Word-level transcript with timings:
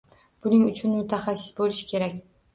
Buning 0.45 0.63
uchun 0.69 0.95
mutahassis 0.95 1.53
bo`lish 1.61 1.85
kerak 1.95 2.19